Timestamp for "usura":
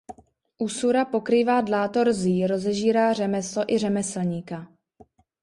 0.57-1.05